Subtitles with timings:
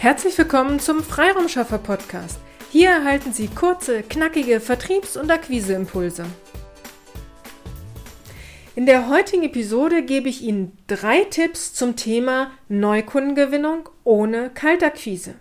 [0.00, 2.38] Herzlich willkommen zum Freiraumschaffer Podcast.
[2.72, 6.24] Hier erhalten Sie kurze, knackige Vertriebs- und Akquiseimpulse.
[8.74, 15.34] In der heutigen Episode gebe ich Ihnen drei Tipps zum Thema Neukundengewinnung ohne Kaltakquise.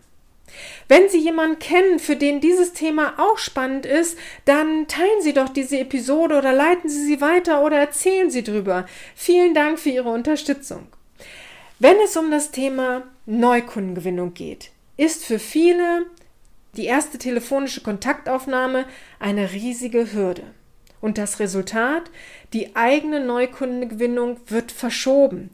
[0.89, 5.47] Wenn Sie jemanden kennen, für den dieses Thema auch spannend ist, dann teilen Sie doch
[5.47, 8.85] diese Episode oder leiten Sie sie weiter oder erzählen Sie drüber.
[9.15, 10.87] Vielen Dank für Ihre Unterstützung.
[11.81, 16.07] Wenn es um das Thema Neukundengewinnung geht, ist für viele
[16.75, 18.83] die erste telefonische Kontaktaufnahme
[19.17, 20.43] eine riesige Hürde.
[20.99, 22.11] Und das Resultat,
[22.51, 25.51] die eigene Neukundengewinnung wird verschoben.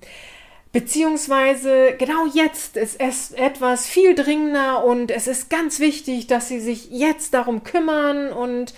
[0.72, 6.60] Beziehungsweise genau jetzt ist es etwas viel dringender und es ist ganz wichtig, dass Sie
[6.60, 8.74] sich jetzt darum kümmern und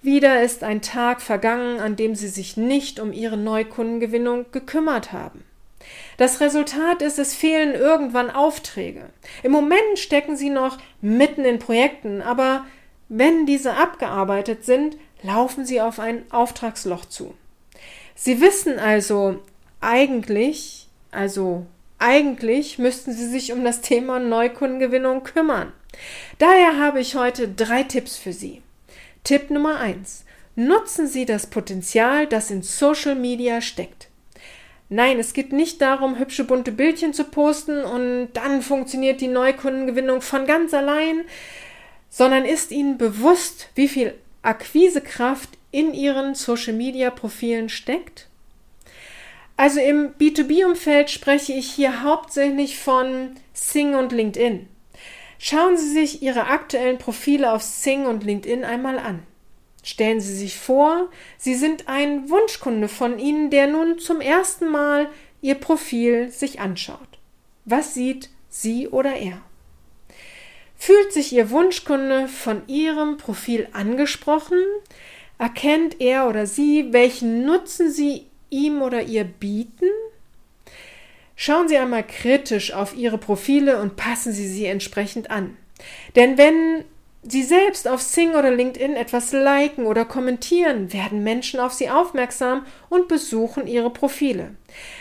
[0.00, 5.44] wieder ist ein Tag vergangen, an dem Sie sich nicht um Ihre Neukundengewinnung gekümmert haben.
[6.16, 9.10] Das Resultat ist, es fehlen irgendwann Aufträge.
[9.42, 12.64] Im Moment stecken sie noch mitten in Projekten, aber
[13.08, 17.34] wenn diese abgearbeitet sind, laufen sie auf ein Auftragsloch zu.
[18.14, 19.40] Sie wissen also
[19.80, 21.66] eigentlich, also
[21.98, 25.72] eigentlich müssten Sie sich um das Thema Neukundengewinnung kümmern.
[26.38, 28.62] Daher habe ich heute drei Tipps für Sie.
[29.24, 30.24] Tipp Nummer eins:
[30.56, 34.08] Nutzen Sie das Potenzial, das in Social Media steckt.
[34.88, 40.20] Nein, es geht nicht darum, hübsche bunte Bildchen zu posten und dann funktioniert die Neukundengewinnung
[40.20, 41.24] von ganz allein,
[42.08, 48.28] sondern ist Ihnen bewusst, wie viel Akquisekraft in Ihren Social-Media-Profilen steckt?
[49.56, 54.68] Also im B2B-Umfeld spreche ich hier hauptsächlich von Sing und LinkedIn.
[55.38, 59.22] Schauen Sie sich Ihre aktuellen Profile auf Sing und LinkedIn einmal an.
[59.86, 65.08] Stellen Sie sich vor, Sie sind ein Wunschkunde von Ihnen, der nun zum ersten Mal
[65.42, 67.20] Ihr Profil sich anschaut.
[67.64, 69.40] Was sieht sie oder er?
[70.76, 74.58] Fühlt sich Ihr Wunschkunde von Ihrem Profil angesprochen?
[75.38, 79.86] Erkennt er oder sie, welchen Nutzen Sie ihm oder ihr bieten?
[81.36, 85.56] Schauen Sie einmal kritisch auf Ihre Profile und passen Sie sie entsprechend an.
[86.16, 86.84] Denn wenn
[87.22, 92.64] Sie selbst auf Sing oder LinkedIn etwas liken oder kommentieren, werden Menschen auf Sie aufmerksam
[92.88, 94.54] und besuchen Ihre Profile.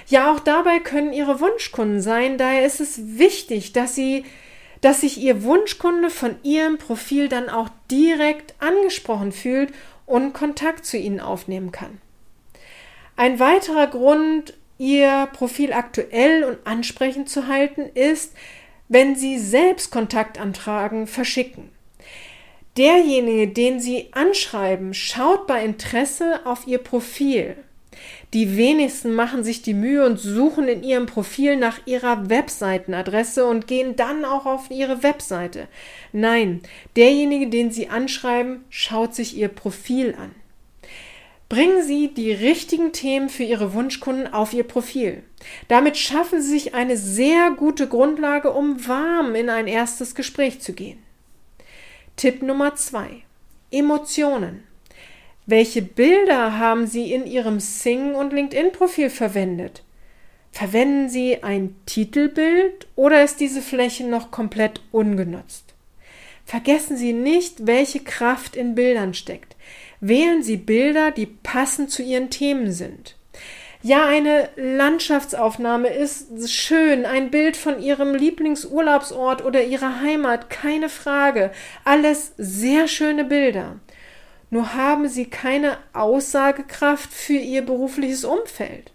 [0.08, 4.26] Ja, auch dabei können Ihre Wunschkunden sein, daher ist es wichtig, dass Sie
[4.81, 9.74] dass sich Ihr Wunschkunde von Ihrem Profil dann auch direkt angesprochen fühlt
[10.06, 12.00] und Kontakt zu Ihnen aufnehmen kann.
[13.16, 18.34] Ein weiterer Grund, Ihr Profil aktuell und ansprechend zu halten, ist,
[18.88, 21.72] wenn Sie selbst Kontaktanfragen verschicken.
[22.78, 27.56] Derjenige, den Sie anschreiben, schaut bei Interesse auf Ihr Profil.
[28.34, 33.68] Die wenigsten machen sich die Mühe und suchen in ihrem Profil nach ihrer Webseitenadresse und
[33.68, 35.68] gehen dann auch auf ihre Webseite.
[36.12, 36.62] Nein,
[36.97, 40.31] derjenige, den Sie anschreiben, schaut sich Ihr Profil an.
[41.47, 45.24] Bringen Sie die richtigen Themen für Ihre Wunschkunden auf Ihr Profil.
[45.68, 50.74] Damit schaffen Sie sich eine sehr gute Grundlage, um warm in ein erstes Gespräch zu
[50.74, 50.97] gehen.
[52.18, 53.24] Tipp Nummer zwei.
[53.72, 54.64] Emotionen.
[55.46, 59.84] Welche Bilder haben Sie in Ihrem Sing- und LinkedIn-Profil verwendet?
[60.53, 65.74] Verwenden Sie ein Titelbild oder ist diese Fläche noch komplett ungenutzt?
[66.46, 69.58] Vergessen Sie nicht, welche Kraft in Bildern steckt.
[70.00, 73.18] Wählen Sie Bilder, die passend zu Ihren Themen sind.
[73.85, 81.51] Ja, eine Landschaftsaufnahme ist schön, ein Bild von Ihrem Lieblingsurlaubsort oder Ihrer Heimat, keine Frage.
[81.84, 83.75] Alles sehr schöne Bilder.
[84.50, 88.91] Nur haben sie keine Aussagekraft für Ihr berufliches Umfeld.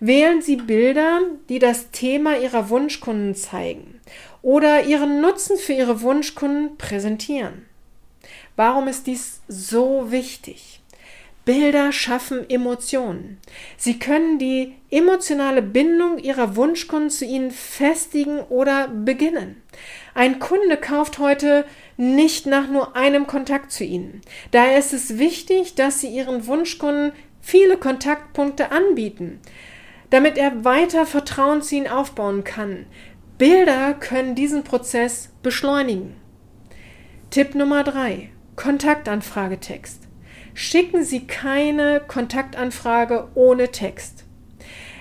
[0.00, 1.20] Wählen Sie Bilder,
[1.50, 4.00] die das Thema Ihrer Wunschkunden zeigen
[4.40, 7.66] oder Ihren Nutzen für Ihre Wunschkunden präsentieren.
[8.56, 10.81] Warum ist dies so wichtig?
[11.44, 13.38] Bilder schaffen Emotionen.
[13.76, 19.60] Sie können die emotionale Bindung Ihrer Wunschkunden zu Ihnen festigen oder beginnen.
[20.14, 21.64] Ein Kunde kauft heute
[21.96, 24.20] nicht nach nur einem Kontakt zu Ihnen.
[24.52, 29.40] Daher ist es wichtig, dass Sie Ihren Wunschkunden viele Kontaktpunkte anbieten,
[30.10, 32.86] damit er weiter Vertrauen zu Ihnen aufbauen kann.
[33.38, 36.14] Bilder können diesen Prozess beschleunigen.
[37.30, 40.11] Tipp Nummer drei: Kontaktanfragetext.
[40.54, 44.24] Schicken Sie keine Kontaktanfrage ohne Text.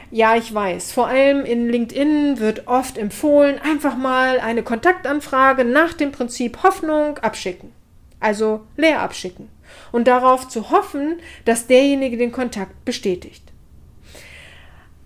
[0.09, 5.93] Ja, ich weiß, vor allem in LinkedIn wird oft empfohlen, einfach mal eine Kontaktanfrage nach
[5.93, 7.71] dem Prinzip Hoffnung abschicken.
[8.19, 9.49] Also leer abschicken.
[9.91, 13.43] Und darauf zu hoffen, dass derjenige den Kontakt bestätigt.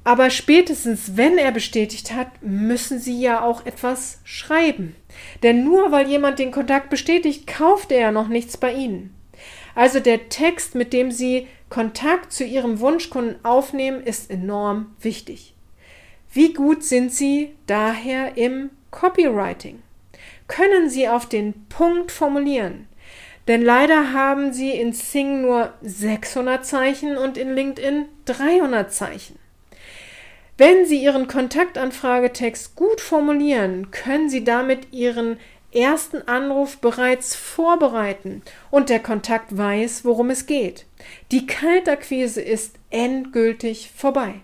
[0.03, 4.95] Aber spätestens, wenn er bestätigt hat, müssen Sie ja auch etwas schreiben.
[5.41, 9.14] Denn nur weil jemand den Kontakt bestätigt, kauft er ja noch nichts bei Ihnen.
[9.75, 15.53] Also der Text, mit dem Sie Kontakt zu Ihrem Wunschkunden aufnehmen, ist enorm wichtig.
[16.31, 19.81] Wie gut sind Sie daher im Copywriting?
[20.47, 22.87] Können Sie auf den Punkt formulieren?
[23.47, 29.37] Denn leider haben Sie in Sing nur 600 Zeichen und in LinkedIn 300 Zeichen.
[30.57, 35.37] Wenn Sie Ihren Kontaktanfragetext gut formulieren, können Sie damit Ihren
[35.75, 38.41] ersten Anruf bereits vorbereiten
[38.71, 40.85] und der Kontakt weiß, worum es geht.
[41.31, 44.41] Die Kaltakquise ist endgültig vorbei.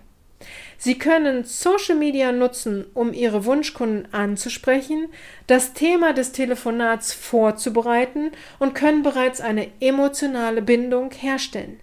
[0.76, 5.08] Sie können Social Media nutzen, um Ihre Wunschkunden anzusprechen,
[5.46, 11.78] das Thema des Telefonats vorzubereiten und können bereits eine emotionale Bindung herstellen.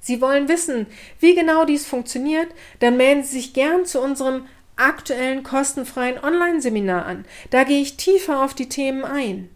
[0.00, 0.86] Sie wollen wissen,
[1.18, 2.48] wie genau dies funktioniert,
[2.78, 7.24] dann melden Sie sich gern zu unserem aktuellen kostenfreien Online-Seminar an.
[7.50, 9.48] Da gehe ich tiefer auf die Themen ein.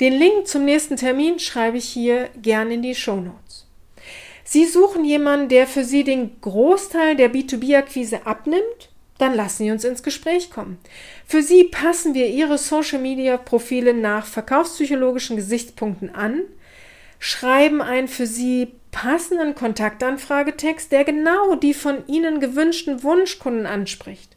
[0.00, 3.66] Den Link zum nächsten Termin schreibe ich hier gern in die Show Notes.
[4.44, 8.90] Sie suchen jemanden, der für Sie den Großteil der B2B-Akquise abnimmt?
[9.18, 10.78] Dann lassen Sie uns ins Gespräch kommen.
[11.26, 16.42] Für Sie passen wir Ihre Social-Media-Profile nach verkaufspsychologischen Gesichtspunkten an,
[17.18, 24.33] schreiben einen für Sie passenden Kontaktanfragetext, der genau die von Ihnen gewünschten Wunschkunden anspricht.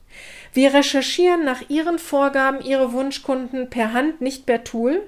[0.57, 5.04] Wir recherchieren nach Ihren Vorgaben Ihre Wunschkunden per Hand, nicht per Tool.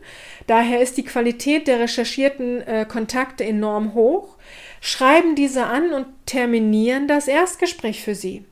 [0.46, 4.38] Daher ist die Qualität der recherchierten äh, Kontakte enorm hoch,
[4.80, 8.46] schreiben diese an und terminieren das Erstgespräch für Sie.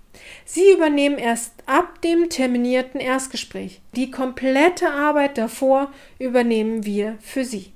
[0.44, 3.80] Sie übernehmen erst ab dem terminierten Erstgespräch.
[3.96, 7.74] Die komplette Arbeit davor übernehmen wir für Sie.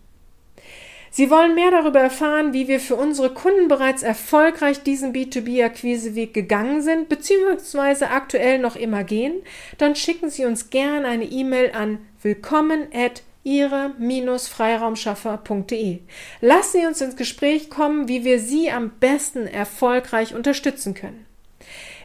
[1.14, 6.82] Sie wollen mehr darüber erfahren, wie wir für unsere Kunden bereits erfolgreich diesen B2B-Akquiseweg gegangen
[6.82, 9.42] sind, beziehungsweise aktuell noch immer gehen,
[9.78, 16.00] dann schicken Sie uns gern eine E-Mail an willkommen at ihre-freiraumschaffer.de.
[16.40, 21.26] Lassen Sie uns ins Gespräch kommen, wie wir Sie am besten erfolgreich unterstützen können.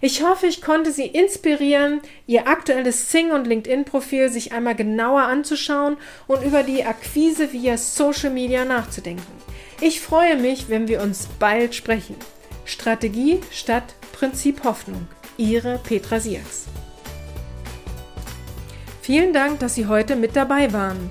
[0.01, 5.97] Ich hoffe, ich konnte Sie inspirieren, Ihr aktuelles Sing- und LinkedIn-Profil sich einmal genauer anzuschauen
[6.27, 9.25] und über die Akquise via Social Media nachzudenken.
[9.81, 12.17] Ich freue mich, wenn wir uns bald sprechen.
[12.65, 15.07] Strategie statt Prinzip Hoffnung.
[15.39, 16.67] Ihre Petra Siaks.
[19.03, 21.11] Vielen Dank, dass Sie heute mit dabei waren.